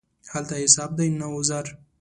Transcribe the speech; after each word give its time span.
هلته 0.33 0.53
حساب 0.63 0.91
دی، 0.97 1.07
نه 1.19 1.27
عذر. 1.37 1.65